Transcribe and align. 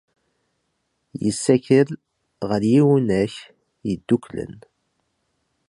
Yessakel 1.23 1.89
ɣer 2.47 2.61
Yiwunak 2.71 3.35
Yeddukklen. 3.89 4.55